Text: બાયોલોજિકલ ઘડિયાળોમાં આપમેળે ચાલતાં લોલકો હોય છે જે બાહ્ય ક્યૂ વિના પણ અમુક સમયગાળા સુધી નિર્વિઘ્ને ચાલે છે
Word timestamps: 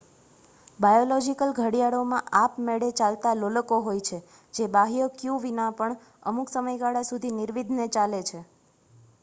બાયોલોજિકલ 0.79 1.51
ઘડિયાળોમાં 1.57 2.31
આપમેળે 2.39 2.89
ચાલતાં 2.93 3.43
લોલકો 3.43 3.79
હોય 3.81 4.03
છે 4.07 4.19
જે 4.53 4.67
બાહ્ય 4.71 5.09
ક્યૂ 5.15 5.37
વિના 5.43 5.69
પણ 5.75 5.99
અમુક 6.25 6.53
સમયગાળા 6.53 7.07
સુધી 7.11 7.35
નિર્વિઘ્ને 7.35 7.87
ચાલે 7.91 8.23
છે 8.23 8.41